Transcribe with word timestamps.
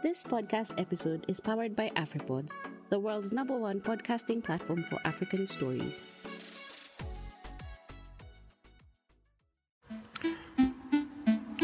This 0.00 0.22
podcast 0.22 0.80
episode 0.80 1.24
is 1.26 1.40
powered 1.40 1.74
by 1.74 1.90
AfriPods, 1.96 2.52
the 2.88 3.00
world's 3.00 3.32
number 3.32 3.56
one 3.56 3.80
podcasting 3.80 4.44
platform 4.44 4.84
for 4.84 5.00
African 5.04 5.44
stories. 5.44 6.00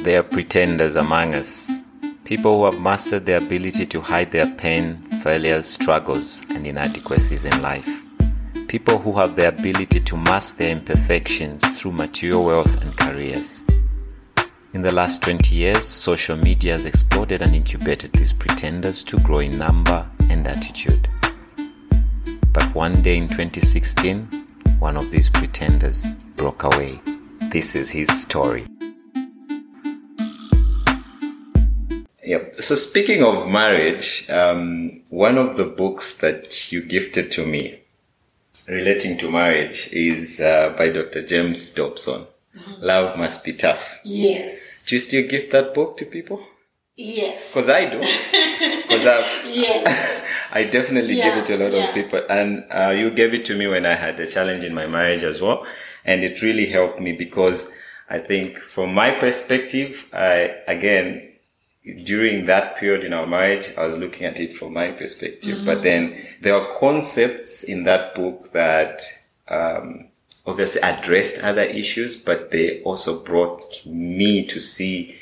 There 0.02 0.18
are 0.18 0.24
pretenders 0.24 0.96
among 0.96 1.36
us, 1.36 1.70
people 2.24 2.58
who 2.58 2.64
have 2.64 2.80
mastered 2.80 3.24
the 3.24 3.36
ability 3.36 3.86
to 3.86 4.00
hide 4.00 4.32
their 4.32 4.50
pain, 4.50 4.96
failures, 5.22 5.66
struggles, 5.66 6.42
and 6.50 6.66
inadequacies 6.66 7.44
in 7.44 7.62
life. 7.62 8.02
People 8.66 8.98
who 8.98 9.12
have 9.12 9.36
the 9.36 9.46
ability 9.46 10.00
to 10.00 10.16
mask 10.16 10.56
their 10.56 10.70
imperfections 10.70 11.64
through 11.80 11.92
material 11.92 12.44
wealth 12.44 12.82
and 12.82 12.96
careers. 12.96 13.63
In 14.74 14.82
the 14.82 14.90
last 14.90 15.22
20 15.22 15.54
years, 15.54 15.84
social 15.84 16.36
media 16.36 16.72
has 16.72 16.84
exploded 16.84 17.42
and 17.42 17.54
incubated 17.54 18.10
these 18.12 18.32
pretenders 18.32 19.04
to 19.04 19.20
grow 19.20 19.38
in 19.38 19.56
number 19.56 20.10
and 20.28 20.44
attitude. 20.48 21.08
But 22.52 22.74
one 22.74 23.00
day 23.00 23.18
in 23.18 23.28
2016, 23.28 24.26
one 24.80 24.96
of 24.96 25.12
these 25.12 25.30
pretenders 25.30 26.10
broke 26.34 26.64
away. 26.64 27.00
This 27.50 27.76
is 27.76 27.92
his 27.92 28.08
story. 28.08 28.66
Yep. 32.24 32.56
So 32.56 32.74
speaking 32.74 33.22
of 33.22 33.48
marriage, 33.48 34.28
um, 34.28 35.02
one 35.08 35.38
of 35.38 35.56
the 35.56 35.66
books 35.66 36.16
that 36.16 36.72
you 36.72 36.82
gifted 36.82 37.30
to 37.30 37.46
me 37.46 37.78
relating 38.68 39.18
to 39.18 39.30
marriage 39.30 39.88
is 39.92 40.40
uh, 40.40 40.74
by 40.76 40.88
Dr. 40.88 41.24
James 41.24 41.72
Dobson. 41.72 42.26
Love 42.80 43.16
must 43.18 43.44
be 43.44 43.52
tough. 43.52 44.00
Yes. 44.04 44.84
Do 44.84 44.94
you 44.96 45.00
still 45.00 45.28
give 45.28 45.50
that 45.50 45.74
book 45.74 45.96
to 45.98 46.04
people? 46.04 46.40
Yes. 46.96 47.50
Because 47.50 47.68
I 47.68 47.88
do. 47.90 47.98
Because 48.88 49.06
I, 49.06 49.48
Yes. 49.48 50.22
I 50.52 50.64
definitely 50.64 51.14
Yeah, 51.14 51.30
give 51.34 51.38
it 51.38 51.46
to 51.46 51.56
a 51.56 51.60
lot 51.64 51.72
yeah. 51.72 51.88
of 51.88 51.94
people. 51.94 52.20
And 52.28 52.64
uh, 52.70 52.94
you 52.96 53.10
gave 53.10 53.34
it 53.34 53.44
to 53.46 53.56
me 53.56 53.66
when 53.66 53.84
I 53.86 53.94
had 53.94 54.20
a 54.20 54.26
challenge 54.26 54.62
in 54.62 54.72
my 54.74 54.86
marriage 54.86 55.24
as 55.24 55.40
well. 55.40 55.66
And 56.04 56.22
it 56.22 56.42
really 56.42 56.66
helped 56.66 57.00
me 57.00 57.12
because 57.12 57.72
I 58.08 58.18
think 58.18 58.58
from 58.58 58.94
my 58.94 59.10
perspective, 59.10 60.08
I, 60.12 60.54
again, 60.68 61.32
during 62.04 62.44
that 62.46 62.76
period 62.76 63.04
in 63.04 63.12
our 63.12 63.26
marriage, 63.26 63.74
I 63.76 63.84
was 63.86 63.98
looking 63.98 64.26
at 64.26 64.38
it 64.38 64.52
from 64.52 64.74
my 64.74 64.92
perspective. 64.92 65.56
Mm-hmm. 65.56 65.66
But 65.66 65.82
then 65.82 66.16
there 66.40 66.54
are 66.54 66.78
concepts 66.78 67.64
in 67.64 67.84
that 67.84 68.14
book 68.14 68.52
that, 68.52 69.02
um, 69.48 70.08
obviously 70.46 70.80
addressed 70.82 71.42
other 71.42 71.62
issues, 71.62 72.16
but 72.16 72.50
they 72.50 72.82
also 72.82 73.22
brought 73.22 73.62
me 73.86 74.44
to 74.46 74.60
see 74.60 75.16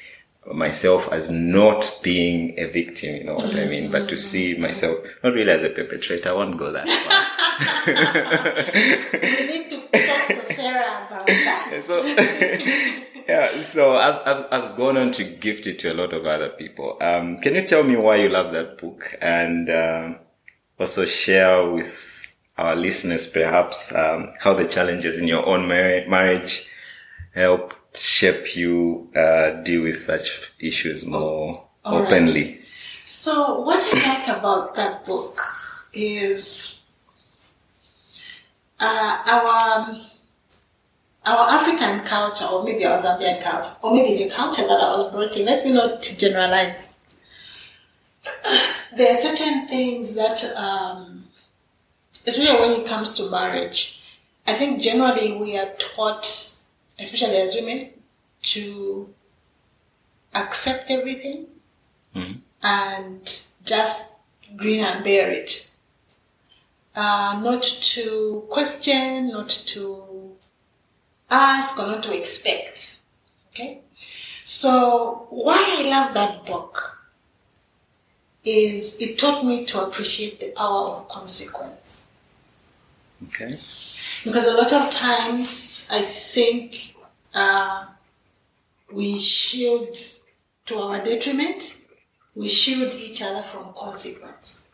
myself 0.53 1.09
as 1.12 1.31
not 1.31 2.01
being 2.03 2.59
a 2.59 2.67
victim, 2.67 3.17
you 3.17 3.25
know 3.25 3.34
what 3.37 3.55
I 3.55 3.64
mean? 3.67 3.91
But 3.91 4.09
to 4.09 4.17
see 4.17 4.56
myself 4.56 4.98
not 5.23 5.34
really 5.34 5.53
as 5.53 5.62
a 5.62 5.70
perpetrator. 5.70 6.31
I 6.31 6.33
won't 6.33 6.56
go 6.56 6.73
that 6.73 6.89
far. 6.89 7.23
we 7.87 9.47
need 9.47 9.70
to 9.70 9.77
talk 9.77 10.29
to 10.29 10.55
Sarah 10.55 11.06
about 11.06 11.27
that. 11.27 11.81
so 11.83 12.03
yeah, 13.29 13.48
so 13.48 13.97
I've, 13.97 14.20
I've 14.27 14.47
I've 14.51 14.77
gone 14.77 14.97
on 14.97 15.12
to 15.12 15.25
gift 15.25 15.67
it 15.67 15.79
to 15.81 15.92
a 15.92 15.95
lot 15.95 16.12
of 16.12 16.27
other 16.27 16.48
people. 16.48 16.97
Um, 17.01 17.39
can 17.39 17.55
you 17.55 17.64
tell 17.64 17.84
me 17.84 17.97
why 17.97 18.17
you 18.17 18.29
love 18.29 18.53
that 18.53 18.79
book 18.79 19.17
and 19.20 19.70
um, 19.70 20.19
also 20.79 21.05
share 21.05 21.69
with 21.70 22.12
our 22.58 22.77
listeners 22.77 23.27
perhaps 23.27 23.95
um, 23.95 24.33
how 24.41 24.55
the 24.55 24.67
challenges 24.67 25.19
in 25.19 25.27
your 25.27 25.45
own 25.47 25.67
mar- 25.67 26.05
marriage 26.08 26.69
help 27.34 27.75
shape 27.95 28.56
you 28.56 29.11
uh, 29.17 29.50
deal 29.62 29.83
with 29.83 29.97
such 29.97 30.53
issues 30.58 31.06
more 31.06 31.64
All 31.84 32.00
right. 32.03 32.06
openly. 32.12 32.61
So, 33.05 33.61
what 33.61 33.84
I 33.92 34.08
like 34.08 34.39
about 34.39 34.75
that 34.77 35.05
book 35.05 35.41
is 35.92 36.78
uh, 38.79 39.23
our 39.27 40.01
our 41.24 41.51
African 41.51 42.01
culture, 42.01 42.45
or 42.46 42.64
maybe 42.64 42.85
our 42.85 42.98
Zambian 42.98 43.41
culture, 43.41 43.70
or 43.83 43.95
maybe 43.95 44.24
the 44.24 44.30
culture 44.30 44.62
that 44.62 44.80
I 44.80 44.96
was 44.96 45.12
brought 45.12 45.36
in. 45.36 45.46
Let 45.46 45.64
me 45.64 45.73
not 45.73 46.02
generalize. 46.02 46.89
There 48.96 49.11
are 49.11 49.17
certain 49.17 49.68
things 49.68 50.14
that, 50.14 50.42
um, 50.57 51.11
especially 52.27 52.61
when 52.61 52.81
it 52.81 52.87
comes 52.87 53.11
to 53.13 53.31
marriage, 53.31 54.03
I 54.47 54.55
think 54.55 54.81
generally 54.81 55.37
we 55.37 55.57
are 55.59 55.71
taught, 55.79 56.25
especially 56.99 57.37
as 57.37 57.55
women, 57.55 57.91
to 58.43 59.15
accept 60.35 60.91
everything 60.91 61.47
and 62.63 63.47
just 63.65 64.13
grin 64.57 64.85
and 64.85 65.05
bear 65.05 65.31
it. 65.31 65.71
Uh, 66.95 67.41
not 67.43 67.63
to 67.63 68.45
question, 68.51 69.29
not 69.29 69.49
to 69.49 70.33
ask, 71.31 71.79
or 71.79 71.87
not 71.87 72.03
to 72.03 72.17
expect. 72.17 72.99
Okay? 73.49 73.81
So, 74.45 75.27
why 75.31 75.79
I 75.79 75.89
love 75.89 76.15
that 76.15 76.45
book 76.45 76.99
is 78.45 79.01
it 79.01 79.19
taught 79.19 79.45
me 79.45 79.65
to 79.67 79.87
appreciate 79.87 80.41
the 80.41 80.51
power 80.51 80.89
of 80.97 81.09
consequence. 81.09 81.82
Okay. 83.29 83.59
Because 84.25 84.47
a 84.47 84.55
lot 84.55 84.73
of 84.73 84.91
times 84.91 85.87
I 85.91 86.03
think 86.03 86.95
uh, 87.35 87.87
we 88.93 89.19
shield 89.19 89.97
to 90.67 90.79
our 90.79 91.03
detriment, 91.03 91.89
we 92.35 92.49
shield 92.49 92.95
each 92.95 93.23
other 93.23 93.43
from 93.43 93.73
consequence. 93.75 94.67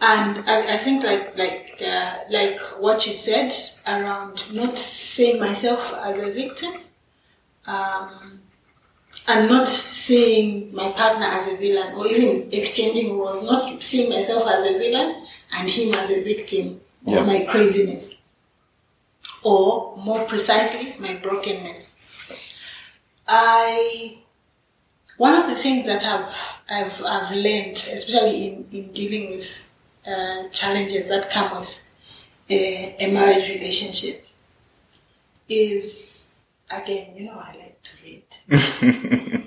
And 0.00 0.38
I, 0.48 0.74
I 0.74 0.76
think 0.78 1.04
like 1.04 1.36
like 1.36 1.82
uh, 1.86 2.18
like 2.30 2.58
what 2.78 3.06
you 3.06 3.12
said 3.12 3.52
around 3.86 4.50
not 4.54 4.78
seeing 4.78 5.38
myself 5.38 5.92
as 6.02 6.18
a 6.18 6.32
victim, 6.32 6.72
um, 7.66 8.40
and 9.28 9.50
not 9.50 9.68
seeing 9.68 10.74
my 10.74 10.90
partner 10.92 11.26
as 11.26 11.48
a 11.48 11.56
villain, 11.58 11.94
or 11.94 12.06
even 12.06 12.48
exchanging 12.50 13.18
roles, 13.18 13.44
not 13.44 13.82
seeing 13.82 14.08
myself 14.08 14.48
as 14.48 14.64
a 14.64 14.78
villain 14.78 15.26
and 15.52 15.68
him 15.68 15.92
as 15.94 16.10
a 16.10 16.24
victim 16.24 16.80
Yeah. 17.04 17.24
my 17.24 17.46
craziness, 17.48 18.14
or 19.42 19.96
more 19.96 20.24
precisely, 20.26 20.94
my 21.00 21.14
brokenness. 21.16 21.96
I 23.26 24.18
one 25.16 25.34
of 25.34 25.48
the 25.48 25.56
things 25.56 25.86
that 25.86 26.04
I've 26.04 26.60
I've 26.70 27.02
I've 27.04 27.30
learned, 27.34 27.76
especially 27.76 28.46
in, 28.48 28.66
in 28.72 28.92
dealing 28.92 29.30
with 29.30 29.70
uh, 30.06 30.48
challenges 30.50 31.08
that 31.08 31.30
come 31.30 31.58
with 31.58 31.82
a, 32.48 32.96
a 33.00 33.12
marriage 33.12 33.48
relationship, 33.48 34.26
is 35.48 36.36
again, 36.70 37.16
you 37.16 37.24
know, 37.24 37.38
I 37.38 37.52
like 37.56 37.82
to 37.82 37.92
read. 38.04 39.46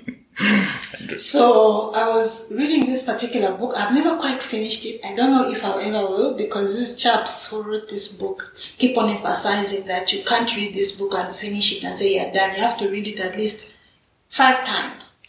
So 1.16 1.92
I 1.94 2.08
was 2.08 2.52
reading 2.52 2.86
this 2.86 3.02
particular 3.02 3.56
book. 3.56 3.74
I've 3.76 3.94
never 3.94 4.16
quite 4.16 4.42
finished 4.42 4.84
it. 4.84 5.00
I 5.04 5.14
don't 5.14 5.30
know 5.30 5.48
if 5.50 5.64
I 5.64 5.82
ever 5.84 6.06
will 6.06 6.36
because 6.36 6.76
these 6.76 6.96
chaps 6.96 7.50
who 7.50 7.62
wrote 7.62 7.88
this 7.88 8.16
book 8.18 8.54
keep 8.78 8.96
on 8.98 9.10
emphasizing 9.10 9.86
that 9.86 10.12
you 10.12 10.24
can't 10.24 10.54
read 10.56 10.74
this 10.74 10.98
book 10.98 11.14
and 11.14 11.34
finish 11.34 11.76
it 11.76 11.84
and 11.84 11.96
say 11.98 12.14
you're 12.14 12.32
done. 12.32 12.54
You 12.54 12.62
have 12.62 12.78
to 12.78 12.88
read 12.88 13.06
it 13.06 13.20
at 13.20 13.36
least 13.36 13.76
five 14.28 14.64
times. 14.64 15.20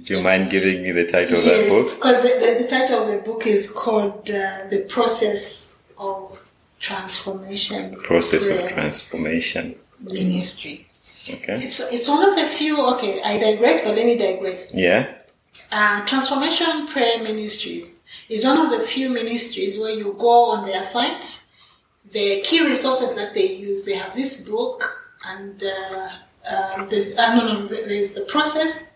Do 0.00 0.14
you 0.14 0.22
mind 0.22 0.50
giving 0.50 0.82
me 0.82 0.92
the 0.92 1.06
title 1.06 1.38
of 1.38 1.44
that 1.44 1.68
book? 1.68 1.94
because 1.96 2.22
the, 2.22 2.28
the, 2.28 2.62
the 2.64 2.68
title 2.68 3.02
of 3.02 3.08
the 3.08 3.22
book 3.22 3.46
is 3.46 3.70
called 3.70 4.30
uh, 4.30 4.68
"The 4.70 4.86
Process 4.88 5.82
of 5.98 6.52
Transformation." 6.78 7.96
Process 8.02 8.48
of 8.48 8.68
transformation. 8.70 9.76
Ministry. 10.00 10.85
Okay. 11.28 11.54
It's 11.64 11.80
it's 11.92 12.08
one 12.08 12.28
of 12.28 12.36
the 12.36 12.46
few. 12.46 12.86
Okay, 12.94 13.20
I 13.22 13.38
digress, 13.38 13.84
but 13.84 13.96
let 13.96 14.06
me 14.06 14.16
digress. 14.16 14.72
Yeah. 14.74 15.12
Uh, 15.72 16.04
Transformation 16.06 16.86
Prayer 16.86 17.22
Ministries 17.22 17.94
is 18.28 18.44
one 18.44 18.58
of 18.58 18.70
the 18.70 18.86
few 18.86 19.08
ministries 19.08 19.78
where 19.78 19.90
you 19.90 20.14
go 20.18 20.50
on 20.52 20.66
their 20.66 20.82
site. 20.82 21.42
The 22.12 22.40
key 22.42 22.64
resources 22.64 23.16
that 23.16 23.34
they 23.34 23.56
use, 23.56 23.84
they 23.84 23.94
have 23.96 24.14
this 24.14 24.48
book, 24.48 25.10
and 25.26 25.62
uh, 25.62 26.08
uh, 26.48 26.84
there's 26.86 27.16
uh, 27.16 27.34
no, 27.36 27.60
no, 27.60 27.66
there's 27.66 28.14
the 28.14 28.22
process 28.22 28.90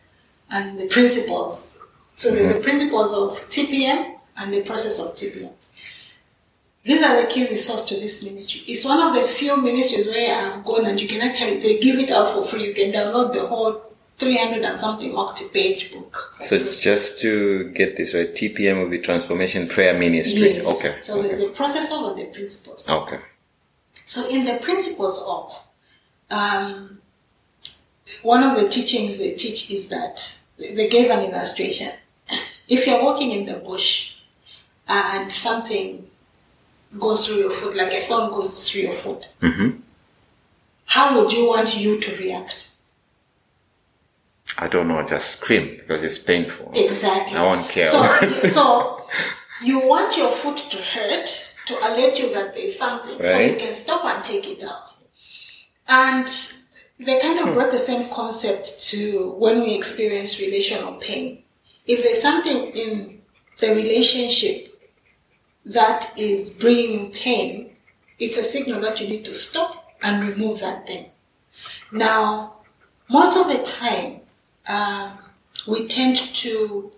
and 0.50 0.79
the 0.79 0.87
principles. 0.87 1.79
So 2.17 2.31
there's 2.31 2.53
the 2.53 2.61
principles 2.61 3.12
of 3.12 3.38
TPM 3.49 4.19
and 4.37 4.53
the 4.53 4.62
process 4.62 4.99
of 4.99 5.15
TPM. 5.15 5.53
These 6.82 7.03
are 7.03 7.21
the 7.21 7.29
key 7.29 7.49
resource 7.49 7.82
to 7.85 7.94
this 7.94 8.23
ministry. 8.25 8.62
It's 8.67 8.85
one 8.85 9.00
of 9.00 9.15
the 9.15 9.29
few 9.29 9.56
ministries 9.56 10.06
where 10.06 10.53
I've 10.53 10.65
gone 10.65 10.87
and 10.87 11.00
you 11.00 11.06
can 11.06 11.21
actually 11.21 11.61
they 11.61 11.79
give 11.79 11.99
it 11.99 12.11
out 12.11 12.31
for 12.31 12.44
free. 12.44 12.69
You 12.69 12.75
can 12.75 12.91
download 12.91 13.35
the 13.35 13.47
whole 13.47 13.82
300 14.17 14.62
and 14.62 14.79
something 14.79 15.15
multi-page 15.15 15.93
book. 15.93 16.35
So 16.41 16.59
just 16.59 17.21
to 17.23 17.71
get 17.71 17.97
this 17.97 18.15
right, 18.15 18.31
TPM 18.32 18.82
will 18.82 18.91
be 18.91 18.99
Transformation 18.99 19.67
Prayer 19.67 19.99
Ministry. 19.99 20.55
Yes. 20.55 20.79
Okay. 20.79 21.00
So 21.00 21.23
there's 21.23 21.35
okay. 21.35 21.47
the 21.47 21.50
process 21.53 21.91
of 21.91 22.05
and 22.05 22.19
the 22.19 22.25
principles. 22.27 22.88
okay. 22.88 23.21
So 24.05 24.29
in 24.29 24.44
the 24.44 24.59
principles 24.61 25.25
of, 25.26 25.62
um, 26.31 27.00
one 28.23 28.43
of 28.43 28.61
the 28.61 28.69
teachings 28.69 29.19
they 29.19 29.35
teach 29.35 29.71
is 29.71 29.88
that 29.88 30.38
they 30.59 30.88
gave 30.88 31.11
an 31.11 31.31
illustration 31.31 31.93
if 32.69 32.87
you're 32.87 33.03
walking 33.03 33.31
in 33.31 33.47
the 33.47 33.55
bush 33.55 34.21
and 34.88 35.33
something 35.33 36.10
goes 36.99 37.27
through 37.27 37.37
your 37.37 37.51
foot, 37.51 37.77
like 37.77 37.93
a 37.93 38.01
thorn 38.01 38.31
goes 38.31 38.71
through 38.71 38.83
your 38.83 38.93
foot, 38.93 39.29
hmm 39.41 39.71
how 40.87 41.21
would 41.23 41.33
you 41.33 41.47
want 41.47 41.77
you 41.79 42.01
to 42.01 42.17
react? 42.17 42.71
I 44.59 44.67
don't 44.67 44.89
know, 44.89 45.07
just 45.07 45.39
scream 45.41 45.77
because 45.77 46.03
it's 46.03 46.19
painful. 46.19 46.73
Exactly. 46.75 47.39
I 47.39 47.45
won't 47.45 47.69
care. 47.69 47.85
So, 47.85 48.03
so 48.49 49.07
you 49.63 49.87
want 49.87 50.17
your 50.17 50.31
foot 50.31 50.57
to 50.59 50.79
hurt 50.79 51.57
to 51.67 51.75
alert 51.89 52.19
you 52.19 52.35
that 52.35 52.55
there's 52.55 52.77
something, 52.77 53.23
so 53.23 53.39
you 53.39 53.55
can 53.55 53.73
stop 53.75 54.05
and 54.05 54.25
take 54.25 54.49
it 54.49 54.65
out. 54.65 54.93
And 55.87 56.27
they 56.99 57.21
kind 57.21 57.39
Hmm. 57.39 57.49
of 57.49 57.55
brought 57.55 57.71
the 57.71 57.79
same 57.79 58.09
concept 58.11 58.83
to 58.89 59.31
when 59.39 59.63
we 59.63 59.75
experience 59.77 60.41
relational 60.41 60.95
pain. 60.95 61.45
If 61.87 62.03
there's 62.03 62.21
something 62.21 62.73
in 62.77 63.21
the 63.59 63.69
relationship 63.69 64.70
that 65.65 66.12
is 66.17 66.51
bringing 66.51 66.93
you 66.93 67.11
pain, 67.11 67.77
it's 68.19 68.37
a 68.37 68.43
signal 68.43 68.81
that 68.81 69.01
you 69.01 69.09
need 69.09 69.25
to 69.25 69.35
stop 69.35 69.93
and 70.03 70.29
remove 70.29 70.61
that 70.61 70.87
thing. 70.87 71.11
Now, 71.93 72.57
most 73.09 73.37
of 73.37 73.49
the 73.49 73.62
time, 73.65 74.21
um, 74.69 75.19
we 75.67 75.87
tend 75.87 76.17
to 76.17 76.93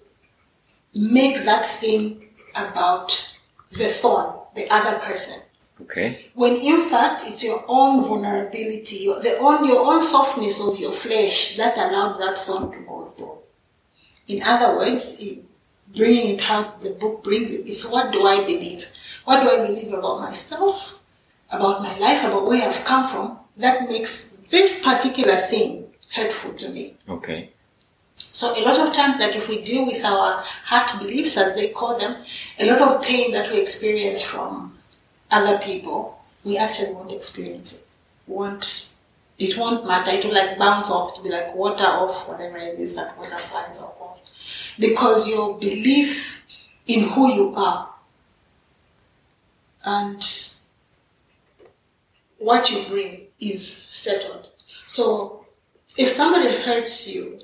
make 0.94 1.44
that 1.44 1.64
thing 1.64 2.29
about 2.55 3.37
the 3.70 3.88
thorn, 3.88 4.35
the 4.55 4.69
other 4.70 4.99
person. 4.99 5.43
Okay. 5.81 6.26
When 6.35 6.55
in 6.56 6.82
fact 6.88 7.25
it's 7.26 7.43
your 7.43 7.64
own 7.67 8.05
vulnerability, 8.05 8.97
your, 8.97 9.20
the 9.20 9.38
own, 9.38 9.64
your 9.64 9.85
own 9.85 10.03
softness 10.03 10.64
of 10.64 10.79
your 10.79 10.93
flesh 10.93 11.56
that 11.56 11.76
allowed 11.76 12.19
that 12.19 12.38
thorn 12.38 12.70
to 12.70 12.79
go 12.87 13.06
through. 13.06 13.38
In 14.29 14.43
other 14.43 14.76
words, 14.76 15.17
it, 15.19 15.44
bringing 15.97 16.35
it 16.35 16.50
out, 16.50 16.81
the 16.81 16.91
book 16.91 17.23
brings 17.25 17.50
it, 17.50 17.67
it's 17.67 17.91
what 17.91 18.12
do 18.12 18.27
I 18.27 18.44
believe? 18.44 18.87
What 19.25 19.43
do 19.43 19.50
I 19.50 19.67
believe 19.67 19.93
about 19.93 20.21
myself, 20.21 21.03
about 21.50 21.83
my 21.83 21.97
life, 21.99 22.25
about 22.25 22.47
where 22.47 22.69
I've 22.69 22.85
come 22.85 23.06
from, 23.06 23.39
that 23.56 23.89
makes 23.89 24.37
this 24.50 24.83
particular 24.83 25.37
thing 25.37 25.87
hurtful 26.12 26.55
to 26.55 26.69
me. 26.69 26.94
Okay. 27.09 27.50
So 28.17 28.59
a 28.59 28.65
lot 28.65 28.79
of 28.79 28.94
times, 28.94 29.21
like 29.21 29.37
if 29.37 29.49
we 29.49 29.62
deal 29.62 29.87
with 29.87 30.05
our 30.05 30.43
heart 30.65 30.91
beliefs, 30.99 31.37
as 31.37 31.55
they 31.55 31.69
call 31.69 31.99
them, 31.99 32.17
a 32.59 32.67
lot 32.67 32.81
of 32.81 33.03
pain 33.03 33.33
that 33.33 33.50
we 33.50 33.61
experience 33.61 34.23
from 34.23 34.79
other 35.31 35.59
people, 35.59 36.19
we 36.45 36.56
actually 36.56 36.93
won't 36.95 37.12
experience 37.12 37.79
it. 37.79 37.87
Won't, 38.27 38.95
it 39.38 39.56
won't 39.56 39.87
matter. 39.87 40.11
It 40.12 40.25
will 40.25 40.35
like 40.35 40.59
bounce 40.59 40.91
off 40.91 41.15
to 41.17 41.23
be 41.23 41.29
like 41.29 41.55
water 41.55 41.85
off, 41.85 42.29
whatever 42.29 42.56
it 42.56 42.79
is 42.79 42.97
that 42.97 43.17
water 43.19 43.38
slides 43.38 43.81
off. 43.81 44.12
Because 44.79 45.29
your 45.29 45.59
belief 45.59 46.45
in 46.87 47.09
who 47.11 47.33
you 47.33 47.55
are 47.55 47.91
and 49.85 50.23
what 52.39 52.71
you 52.71 52.85
bring 52.89 53.27
is 53.39 53.67
settled. 53.69 54.49
So 54.87 55.47
if 55.97 56.09
somebody 56.09 56.57
hurts 56.57 57.13
you, 57.13 57.41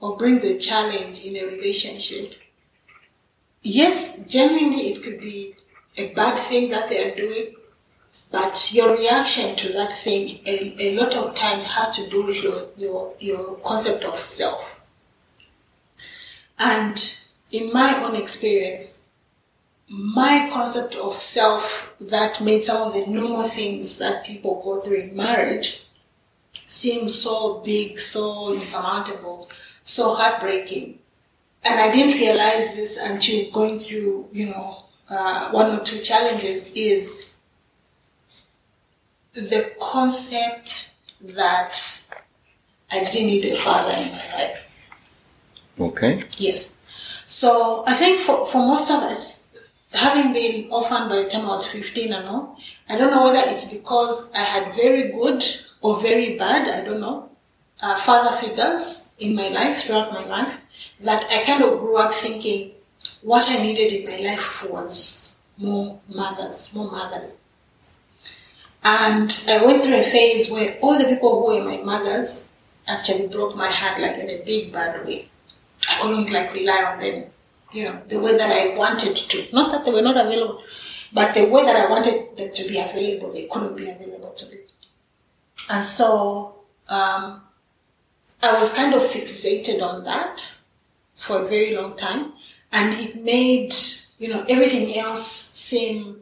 or 0.00 0.16
brings 0.16 0.44
a 0.44 0.58
challenge 0.58 1.20
in 1.20 1.36
a 1.36 1.44
relationship, 1.44 2.34
yes, 3.62 4.24
genuinely 4.26 4.92
it 4.92 5.02
could 5.02 5.20
be 5.20 5.54
a 5.96 6.12
bad 6.14 6.38
thing 6.38 6.70
that 6.70 6.88
they 6.88 7.10
are 7.10 7.14
doing, 7.14 7.54
but 8.30 8.72
your 8.72 8.96
reaction 8.96 9.54
to 9.56 9.72
that 9.74 9.92
thing 9.92 10.40
a, 10.46 10.74
a 10.78 10.96
lot 10.96 11.14
of 11.14 11.34
times 11.34 11.64
has 11.64 11.94
to 11.96 12.08
do 12.10 12.24
with 12.24 12.42
your, 12.42 12.66
your, 12.76 13.14
your 13.20 13.56
concept 13.56 14.04
of 14.04 14.18
self. 14.18 14.79
And 16.60 17.18
in 17.50 17.72
my 17.72 18.02
own 18.04 18.14
experience, 18.14 19.00
my 19.88 20.48
concept 20.52 20.94
of 20.94 21.14
self 21.14 21.96
that 22.00 22.40
made 22.40 22.62
some 22.62 22.88
of 22.88 22.94
the 22.94 23.10
normal 23.10 23.42
things 23.42 23.98
that 23.98 24.24
people 24.24 24.62
go 24.62 24.80
through 24.80 24.98
in 24.98 25.16
marriage 25.16 25.84
seem 26.52 27.08
so 27.08 27.60
big, 27.64 27.98
so 27.98 28.52
insurmountable, 28.52 29.50
so 29.82 30.14
heartbreaking. 30.14 30.98
And 31.64 31.80
I 31.80 31.90
didn't 31.90 32.20
realize 32.20 32.76
this 32.76 32.96
until 32.98 33.50
going 33.50 33.78
through, 33.78 34.28
you 34.30 34.46
know, 34.46 34.84
uh, 35.08 35.50
one 35.50 35.76
or 35.76 35.82
two 35.82 36.00
challenges 36.00 36.72
is 36.74 37.34
the 39.32 39.72
concept 39.80 40.92
that 41.20 42.14
I 42.92 43.02
didn't 43.02 43.26
need 43.26 43.44
a 43.46 43.56
father 43.56 43.92
in 43.92 44.12
my 44.12 44.32
life. 44.34 44.69
Okay. 45.80 46.24
Yes. 46.36 46.74
So 47.24 47.84
I 47.86 47.94
think 47.94 48.20
for, 48.20 48.46
for 48.46 48.58
most 48.58 48.90
of 48.90 49.02
us, 49.02 49.50
having 49.92 50.32
been 50.32 50.70
orphaned 50.70 51.08
by 51.08 51.22
the 51.22 51.30
time 51.30 51.46
I 51.46 51.48
was 51.48 51.66
15 51.66 52.12
and 52.12 52.28
all, 52.28 52.58
I 52.88 52.98
don't 52.98 53.10
know 53.10 53.24
whether 53.24 53.48
it's 53.48 53.72
because 53.72 54.30
I 54.32 54.42
had 54.42 54.74
very 54.74 55.10
good 55.10 55.42
or 55.80 56.00
very 56.00 56.36
bad, 56.36 56.68
I 56.68 56.84
don't 56.84 57.00
know, 57.00 57.30
uh, 57.82 57.96
father 57.96 58.36
figures 58.36 59.14
in 59.18 59.34
my 59.34 59.48
life, 59.48 59.78
throughout 59.78 60.12
my 60.12 60.24
life, 60.26 60.60
that 61.00 61.24
I 61.30 61.42
kind 61.44 61.62
of 61.62 61.80
grew 61.80 61.96
up 61.96 62.12
thinking 62.12 62.72
what 63.22 63.48
I 63.50 63.62
needed 63.62 63.92
in 63.92 64.04
my 64.04 64.30
life 64.30 64.68
was 64.68 65.36
more 65.56 66.00
mothers, 66.08 66.74
more 66.74 66.90
motherly. 66.90 67.32
And 68.82 69.44
I 69.48 69.64
went 69.64 69.82
through 69.82 70.00
a 70.00 70.02
phase 70.02 70.50
where 70.50 70.78
all 70.82 70.98
the 70.98 71.04
people 71.04 71.40
who 71.40 71.58
were 71.58 71.64
my 71.64 71.78
mothers 71.78 72.48
actually 72.86 73.28
broke 73.28 73.56
my 73.56 73.68
heart 73.68 74.00
like 74.00 74.18
in 74.18 74.30
a 74.30 74.42
big 74.44 74.72
bad 74.72 75.04
way. 75.06 75.28
I 75.88 76.00
couldn't 76.00 76.30
like 76.30 76.52
rely 76.52 76.84
on 76.84 77.00
them, 77.00 77.24
you 77.72 77.84
know, 77.84 78.02
the 78.08 78.20
way 78.20 78.36
that 78.36 78.50
I 78.50 78.76
wanted 78.76 79.16
to. 79.16 79.46
Not 79.52 79.72
that 79.72 79.84
they 79.84 79.92
were 79.92 80.02
not 80.02 80.16
available, 80.16 80.62
but 81.12 81.34
the 81.34 81.44
way 81.48 81.64
that 81.64 81.76
I 81.76 81.88
wanted 81.88 82.36
them 82.36 82.50
to 82.52 82.68
be 82.68 82.78
available, 82.78 83.32
they 83.32 83.46
couldn't 83.46 83.76
be 83.76 83.88
available 83.88 84.30
to 84.30 84.46
me. 84.50 84.58
And 85.70 85.84
so 85.84 86.56
um, 86.88 87.42
I 88.42 88.52
was 88.52 88.74
kind 88.74 88.94
of 88.94 89.02
fixated 89.02 89.82
on 89.82 90.04
that 90.04 90.58
for 91.16 91.42
a 91.42 91.48
very 91.48 91.76
long 91.76 91.96
time, 91.96 92.32
and 92.72 92.94
it 92.94 93.22
made 93.22 93.74
you 94.18 94.28
know 94.28 94.44
everything 94.48 94.98
else 94.98 95.24
seem 95.26 96.20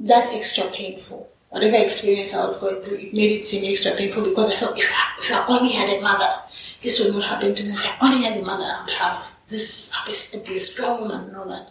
that 0.00 0.32
extra 0.34 0.64
painful. 0.64 1.28
Whatever 1.50 1.76
experience 1.76 2.34
I 2.34 2.46
was 2.46 2.56
going 2.56 2.80
through, 2.82 2.96
it 2.96 3.14
made 3.14 3.32
it 3.32 3.44
seem 3.44 3.70
extra 3.70 3.92
painful 3.92 4.24
because 4.24 4.50
I 4.52 4.56
felt 4.56 4.78
if 4.78 4.90
I, 4.90 5.18
if 5.18 5.30
I 5.32 5.46
only 5.48 5.72
had 5.72 5.88
a 5.98 6.00
mother, 6.00 6.32
this 6.82 7.00
would 7.00 7.14
not 7.14 7.28
happen 7.28 7.54
to 7.54 7.64
me. 7.64 7.70
If 7.70 8.02
I 8.02 8.06
only 8.06 8.24
had 8.24 8.38
a 8.38 8.44
mother, 8.44 8.64
I 8.64 8.84
would 8.84 8.94
have 8.94 9.36
this, 9.48 9.90
I 9.94 10.36
would 10.36 10.44
be 10.44 10.58
a 10.58 10.60
strong 10.60 11.02
woman 11.02 11.28
and 11.28 11.36
all 11.36 11.48
that. 11.48 11.70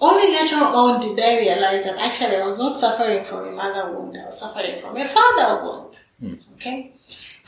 Only 0.00 0.32
later 0.32 0.56
on 0.56 1.00
did 1.00 1.18
I 1.18 1.38
realize 1.38 1.84
that 1.84 1.98
actually 1.98 2.36
I 2.36 2.46
was 2.46 2.58
not 2.58 2.78
suffering 2.78 3.24
from 3.24 3.48
a 3.48 3.52
mother 3.52 3.92
wound, 3.92 4.16
I 4.16 4.26
was 4.26 4.38
suffering 4.38 4.80
from 4.80 4.96
a 4.96 5.08
father 5.08 5.64
wound. 5.64 5.98
Hmm. 6.20 6.34
Okay? 6.54 6.92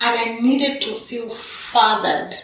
And 0.02 0.18
I 0.18 0.40
needed 0.40 0.80
to 0.82 0.94
feel 0.94 1.30
fathered 1.30 2.34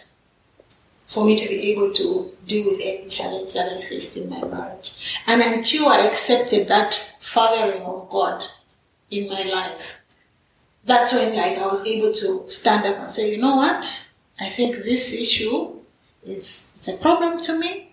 for 1.06 1.24
me 1.24 1.36
to 1.36 1.48
be 1.48 1.72
able 1.72 1.92
to 1.94 2.32
deal 2.46 2.70
with 2.70 2.80
any 2.82 3.06
challenge 3.08 3.52
that 3.54 3.72
I 3.72 3.80
faced 3.80 4.16
in 4.16 4.28
my 4.28 4.42
marriage. 4.44 5.22
And 5.26 5.40
until 5.40 5.88
I 5.88 6.00
accepted 6.00 6.68
that 6.68 6.94
fathering 7.20 7.82
of 7.82 8.08
God 8.10 8.44
in 9.10 9.28
my 9.28 9.42
life, 9.42 10.00
that's 10.86 11.12
when 11.12 11.36
like 11.36 11.58
I 11.58 11.66
was 11.66 11.84
able 11.86 12.12
to 12.12 12.48
stand 12.50 12.86
up 12.86 12.98
and 12.98 13.10
say, 13.10 13.30
you 13.30 13.38
know 13.38 13.56
what? 13.56 14.08
I 14.40 14.48
think 14.48 14.76
this 14.76 15.12
issue 15.12 15.74
is 16.22 16.72
it's 16.76 16.88
a 16.88 16.96
problem 16.96 17.38
to 17.40 17.58
me. 17.58 17.92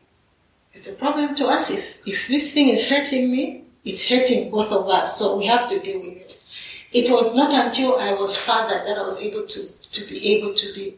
It's 0.74 0.88
a 0.94 0.98
problem 0.98 1.36
to 1.36 1.48
us. 1.48 1.70
If 1.70 2.08
if 2.08 2.28
this 2.28 2.54
thing 2.54 2.70
is 2.70 2.88
hurting 2.90 3.32
me, 3.32 3.64
it's 3.84 4.08
hurting 4.08 4.52
both 4.52 4.72
of 4.72 4.88
us. 4.88 5.18
So 5.18 5.38
we 5.38 5.46
have 5.48 5.70
to 5.70 5.80
deal 5.80 6.00
with 6.00 6.18
it. 6.18 6.44
It 6.92 7.12
was 7.12 7.36
not 7.36 7.52
until 7.54 7.98
I 8.00 8.14
was 8.14 8.38
father 8.38 8.84
that 8.86 8.98
I 8.98 9.02
was 9.02 9.20
able 9.20 9.46
to 9.48 9.62
to 9.96 10.02
be 10.10 10.36
able 10.36 10.54
to 10.54 10.74
be 10.74 10.98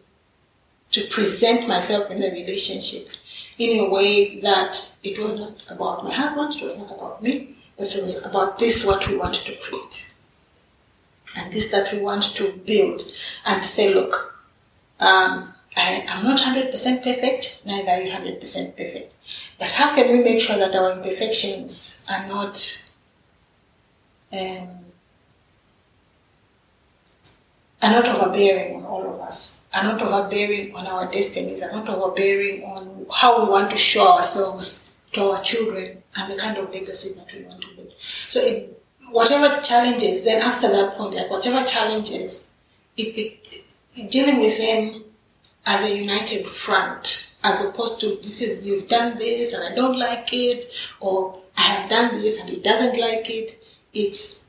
to 0.92 1.02
present 1.08 1.68
myself 1.68 2.12
in 2.12 2.20
the 2.20 2.32
relationship 2.32 3.10
in 3.58 3.80
a 3.80 3.90
way 3.90 4.40
that 4.42 4.96
it 5.04 5.18
was 5.20 5.40
not 5.40 5.54
about 5.70 6.04
my 6.04 6.14
husband, 6.14 6.56
it 6.56 6.64
was 6.64 6.78
not 6.78 6.92
about 6.92 7.24
me, 7.24 7.56
but 7.78 7.94
it 7.94 8.02
was 8.02 8.26
about 8.26 8.60
this 8.60 8.86
what 8.86 9.08
we 9.08 9.16
wanted 9.16 9.46
to 9.46 9.56
create. 9.58 10.14
And 11.36 11.52
this 11.52 11.72
that 11.72 11.92
we 11.92 12.00
want 12.00 12.24
to 12.36 12.54
build 12.66 13.02
and 13.46 13.62
to 13.62 13.68
say, 13.68 13.94
look, 13.94 14.36
um, 15.00 15.54
I 15.78 16.06
am 16.08 16.24
not 16.24 16.40
100% 16.40 16.72
perfect, 17.04 17.62
neither 17.66 17.90
are 17.90 18.02
you 18.02 18.12
100% 18.12 18.40
perfect. 18.78 19.16
But 19.60 19.72
how 19.72 19.94
can 19.94 20.12
we 20.12 20.24
make 20.24 20.42
sure 20.42 20.58
that 20.58 20.76
our 20.76 20.92
imperfections 20.94 22.06
are 22.10 22.28
not 22.28 22.92
um, 24.32 24.70
are 27.82 27.92
not 27.92 28.08
overbearing 28.08 28.76
on 28.78 28.86
all 28.86 29.14
of 29.14 29.20
us, 29.22 29.62
are 29.74 29.84
not 29.84 30.02
overbearing 30.02 30.76
on 30.76 30.88
our 30.88 31.10
destinies, 31.12 31.62
are 31.62 31.72
not 31.72 31.88
overbearing 31.88 32.64
on 32.64 33.06
how 33.14 33.44
we 33.44 33.50
want 33.50 33.70
to 33.72 33.78
show 33.78 34.08
ourselves 34.08 34.96
to 35.14 35.30
our 35.30 35.42
children 35.42 36.02
and 36.18 36.32
the 36.32 36.38
kind 36.38 36.58
of 36.58 36.72
legacy 36.72 37.14
that 37.14 37.32
we 37.34 37.44
want 37.44 37.62
to 37.62 37.68
build. 37.76 37.94
So, 38.28 38.40
it, 38.40 38.82
whatever 39.16 39.62
challenges, 39.62 40.24
then 40.26 40.42
after 40.42 40.68
that 40.70 40.94
point, 40.96 41.16
like 41.16 41.30
whatever 41.30 41.66
challenges, 41.66 42.50
it, 42.98 43.08
it, 43.24 43.40
it- 43.96 44.12
dealing 44.12 44.40
with 44.42 44.58
them 44.58 45.04
as 45.66 45.84
a 45.84 45.98
united 45.98 46.46
front 46.46 47.34
as 47.46 47.64
opposed 47.66 48.00
to 48.02 48.08
this 48.26 48.42
is 48.42 48.66
you've 48.66 48.90
done 48.90 49.18
this 49.18 49.54
and 49.54 49.64
I 49.64 49.74
don't 49.74 49.98
like 49.98 50.28
it, 50.34 50.66
or 51.00 51.40
I 51.58 51.62
have 51.62 51.90
done 51.90 52.20
this 52.20 52.42
and 52.42 52.50
he 52.50 52.60
doesn't 52.62 53.00
like 53.00 53.30
it. 53.30 53.64
It's 53.94 54.46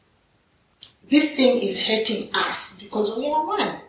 this 1.09 1.37
thing 1.37 1.63
is 1.63 1.87
hurting 1.87 2.29
us 2.35 2.83
because 2.83 3.17
we 3.17 3.31
are 3.31 3.47
one. 3.47 3.81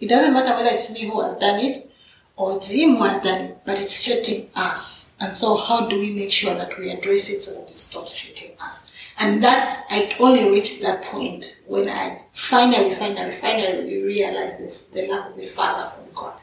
It 0.00 0.08
doesn't 0.10 0.34
matter 0.34 0.54
whether 0.54 0.74
it's 0.76 0.92
me 0.92 1.06
who 1.08 1.22
has 1.22 1.34
done 1.38 1.60
it 1.60 1.90
or 2.36 2.56
it's 2.56 2.70
him 2.70 2.96
who 2.96 3.04
has 3.04 3.22
done 3.22 3.40
it, 3.40 3.58
but 3.64 3.80
it's 3.80 4.06
hurting 4.06 4.50
us. 4.54 5.16
And 5.18 5.34
so, 5.34 5.56
how 5.56 5.86
do 5.88 5.98
we 5.98 6.10
make 6.10 6.30
sure 6.32 6.54
that 6.54 6.78
we 6.78 6.90
address 6.90 7.30
it 7.30 7.42
so 7.42 7.58
that 7.58 7.70
it 7.70 7.78
stops 7.78 8.16
hurting 8.16 8.50
us? 8.60 8.91
And 9.22 9.40
that 9.44 9.84
I 9.88 10.12
only 10.18 10.50
reached 10.50 10.82
that 10.82 11.02
point 11.04 11.54
when 11.66 11.88
I 11.88 12.22
finally, 12.32 12.92
finally, 12.92 13.30
finally 13.30 14.02
realized 14.02 14.58
the, 14.58 14.74
the 14.92 15.06
love 15.06 15.30
of 15.30 15.36
the 15.36 15.46
Father 15.46 15.88
from 15.94 16.04
God. 16.12 16.34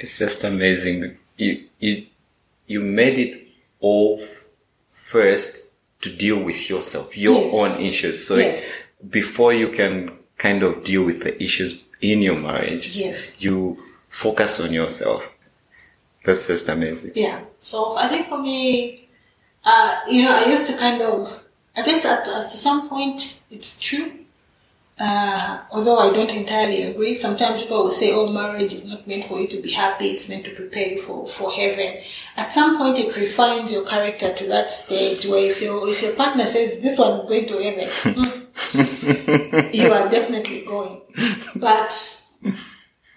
It's 0.00 0.18
just 0.18 0.42
amazing. 0.42 1.16
You 1.36 1.64
you 1.78 2.06
you 2.66 2.80
made 2.80 3.18
it 3.18 3.46
all 3.78 4.20
first 4.90 5.70
to 6.00 6.10
deal 6.14 6.42
with 6.42 6.68
yourself, 6.68 7.16
your 7.16 7.40
Yes. 7.40 7.54
own 7.54 7.80
issues. 7.80 8.26
So 8.26 8.34
Yes. 8.34 8.82
before 9.08 9.52
you 9.52 9.68
can 9.68 10.10
kind 10.38 10.64
of 10.64 10.82
deal 10.82 11.04
with 11.04 11.22
the 11.22 11.40
issues 11.40 11.84
in 12.00 12.20
your 12.20 12.36
marriage, 12.36 12.96
Yes. 12.96 13.40
you 13.44 13.78
focus 14.08 14.58
on 14.58 14.72
yourself. 14.72 15.32
That's 16.24 16.48
just 16.48 16.68
amazing. 16.68 17.12
Yeah. 17.14 17.44
So 17.60 17.94
I 17.96 18.08
think 18.08 18.28
for 18.28 18.38
me, 18.38 19.03
uh, 19.64 20.00
you 20.08 20.22
know, 20.22 20.36
I 20.36 20.48
used 20.48 20.66
to 20.66 20.76
kind 20.76 21.00
of, 21.02 21.42
I 21.76 21.82
guess 21.82 22.04
at, 22.04 22.28
at 22.28 22.50
some 22.50 22.88
point 22.88 23.42
it's 23.50 23.78
true. 23.80 24.12
Uh, 24.96 25.64
although 25.72 25.98
I 25.98 26.12
don't 26.12 26.32
entirely 26.32 26.82
agree, 26.84 27.16
sometimes 27.16 27.62
people 27.62 27.82
will 27.82 27.90
say, 27.90 28.12
"Oh, 28.14 28.28
marriage 28.28 28.72
is 28.72 28.84
not 28.86 29.08
meant 29.08 29.24
for 29.24 29.40
you 29.40 29.48
to 29.48 29.60
be 29.60 29.72
happy; 29.72 30.10
it's 30.10 30.28
meant 30.28 30.44
to 30.44 30.54
prepare 30.54 30.86
you 30.86 31.02
for, 31.02 31.26
for 31.26 31.50
heaven." 31.50 31.96
At 32.36 32.52
some 32.52 32.78
point, 32.78 33.00
it 33.00 33.16
refines 33.16 33.72
your 33.72 33.84
character 33.84 34.32
to 34.32 34.46
that 34.46 34.70
stage 34.70 35.26
where 35.26 35.50
if 35.50 35.60
your 35.60 35.88
if 35.88 36.00
your 36.00 36.12
partner 36.14 36.46
says 36.46 36.80
this 36.80 36.96
one 36.96 37.18
is 37.18 37.24
going 37.24 37.48
to 37.48 37.58
heaven, 37.58 37.88
you 39.74 39.90
are 39.90 40.08
definitely 40.08 40.64
going. 40.64 41.00
But 41.56 42.22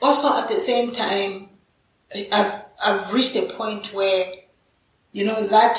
also 0.01 0.41
at 0.41 0.49
the 0.49 0.59
same 0.59 0.91
time, 0.91 1.49
I've 2.33 2.63
I've 2.83 3.13
reached 3.13 3.35
a 3.35 3.43
point 3.53 3.93
where, 3.93 4.33
you 5.11 5.25
know, 5.25 5.45
that 5.45 5.77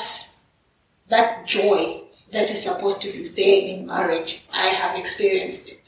that 1.09 1.45
joy 1.47 2.01
that 2.31 2.49
is 2.49 2.63
supposed 2.63 3.01
to 3.01 3.11
be 3.11 3.27
there 3.29 3.75
in 3.75 3.87
marriage, 3.87 4.45
I 4.53 4.67
have 4.67 4.97
experienced 4.97 5.69
it. 5.69 5.81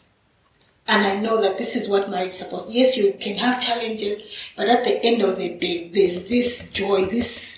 And 0.88 1.06
I 1.06 1.16
know 1.18 1.42
that 1.42 1.58
this 1.58 1.76
is 1.76 1.88
what 1.88 2.10
marriage 2.10 2.30
is 2.30 2.40
supposed 2.40 2.68
to 2.68 2.74
Yes, 2.74 2.98
you 2.98 3.14
can 3.14 3.38
have 3.38 3.62
challenges, 3.62 4.18
but 4.58 4.68
at 4.68 4.84
the 4.84 5.00
end 5.04 5.22
of 5.22 5.38
the 5.38 5.56
day, 5.58 5.90
there's 5.94 6.28
this 6.28 6.72
joy, 6.72 7.06
this 7.06 7.52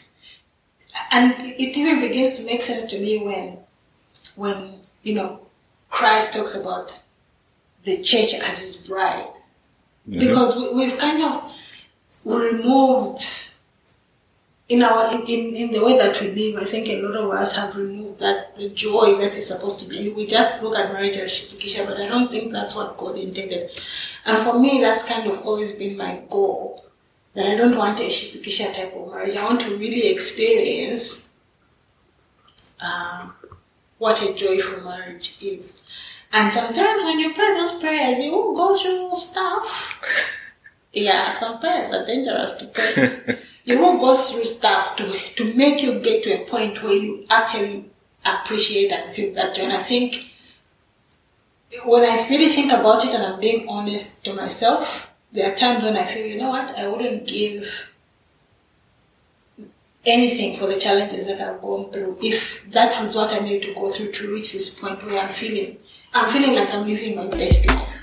and 1.12 1.34
it 1.40 1.78
even 1.78 2.00
begins 2.00 2.38
to 2.38 2.46
make 2.46 2.62
sense 2.62 2.84
to 2.86 3.00
me 3.00 3.24
when 3.24 3.58
when, 4.36 4.80
you 5.04 5.14
know, 5.14 5.40
Christ 5.90 6.34
talks 6.34 6.56
about 6.56 7.00
the 7.84 8.02
church 8.02 8.34
as 8.34 8.62
his 8.62 8.88
bride 8.88 9.30
mm-hmm. 10.10 10.20
because 10.20 10.56
we, 10.56 10.74
we've 10.74 10.98
kind 10.98 11.24
of 11.24 11.56
removed 12.26 13.22
in 14.74 14.82
our 14.82 15.14
in, 15.14 15.42
in, 15.62 15.72
the 15.72 15.84
way 15.86 15.98
that 15.98 16.20
we 16.20 16.32
live 16.32 16.62
i 16.62 16.66
think 16.66 16.88
a 16.90 17.02
lot 17.02 17.16
of 17.16 17.30
us 17.32 17.56
have 17.56 17.76
removed 17.76 18.20
that 18.20 18.56
the 18.56 18.70
joy 18.70 19.18
that 19.18 19.34
is 19.36 19.48
supposed 19.48 19.80
to 19.80 19.88
be. 19.90 20.14
We 20.14 20.26
just 20.26 20.64
look 20.64 20.76
at 20.78 20.94
marriage 20.94 21.18
as 21.18 21.30
shipikisha 21.32 21.86
but 21.88 21.98
i 22.00 22.08
don't 22.08 22.30
think 22.32 22.52
that's 22.52 22.76
what 22.76 22.98
god 22.98 23.18
intended. 23.18 23.70
And 24.26 24.38
for 24.38 24.60
me 24.60 24.82
that's 24.82 25.08
kind 25.08 25.30
of 25.30 25.40
always 25.46 25.72
been 25.74 25.98
my 25.98 26.24
goal 26.30 26.86
that 27.36 27.46
i 27.52 27.56
don't 27.56 27.78
want 27.78 28.00
a 28.00 28.10
shipikisha 28.18 28.74
type 28.74 28.96
of 28.96 29.12
marriage. 29.12 29.36
I 29.36 29.46
want 29.46 29.62
to 29.62 29.78
really 29.78 30.12
experience 30.12 31.32
uh, 32.82 33.30
what 33.98 34.22
a 34.22 34.34
joyful 34.34 34.84
marriage 34.84 35.38
is. 35.42 35.82
And 36.32 36.52
sometimes 36.52 37.04
when 37.04 37.20
you 37.20 37.34
pray 37.34 37.54
those 37.54 37.74
prayers 37.80 38.20
you 38.20 38.32
go 38.32 38.74
through 38.74 39.14
stuff. 39.16 40.40
Yeah, 40.96 41.32
some 41.32 41.60
prayers 41.60 41.92
are 41.92 42.06
dangerous 42.06 42.52
to 42.58 42.66
pray. 42.68 43.40
you 43.66 43.80
won't 43.80 44.02
go 44.02 44.16
through 44.16 44.46
stuff 44.46 44.96
to 44.98 45.06
to 45.36 45.54
make 45.54 45.82
you 45.82 46.00
get 46.00 46.24
to 46.24 46.42
a 46.42 46.46
point 46.46 46.82
where 46.84 46.94
you 46.94 47.26
actually 47.30 47.86
appreciate 48.26 48.92
and 48.92 49.10
feel 49.12 49.34
that 49.36 49.56
joy. 49.56 49.64
And 49.64 49.74
I 49.74 49.84
think 49.84 50.26
when 51.86 52.04
I 52.04 52.28
really 52.30 52.48
think 52.48 52.72
about 52.72 53.04
it 53.06 53.14
and 53.14 53.24
I'm 53.24 53.40
being 53.40 53.68
honest 53.68 54.24
to 54.26 54.34
myself, 54.34 55.12
there 55.32 55.52
are 55.52 55.56
times 55.56 55.84
when 55.84 55.98
I 55.98 56.06
feel, 56.06 56.26
you 56.26 56.38
know 56.38 56.50
what, 56.50 56.78
I 56.78 56.88
wouldn't 56.88 57.28
give 57.28 57.90
anything 60.06 60.56
for 60.56 60.68
the 60.68 60.76
challenges 60.76 61.26
that 61.26 61.40
I've 61.40 61.62
gone 61.62 61.90
through 61.92 62.18
if 62.22 62.70
that 62.72 63.02
was 63.02 63.16
what 63.16 63.34
I 63.34 63.40
needed 63.40 63.70
to 63.70 63.74
go 63.74 63.90
through 63.90 64.12
to 64.12 64.34
reach 64.34 64.52
this 64.52 64.78
point 64.80 65.04
where 65.06 65.22
I'm 65.22 65.30
feeling 65.30 65.78
I'm 66.14 66.30
feeling 66.30 66.56
like 66.56 66.72
I'm 66.74 66.86
living 66.86 67.16
my 67.16 67.28
best 67.28 67.66
life. 67.68 68.03